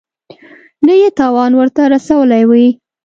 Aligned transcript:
نه 0.85 0.93
یې 1.01 1.09
تاوان 1.19 1.51
ورته 1.55 1.81
رسولی 1.93 2.43
وي. 2.49 2.67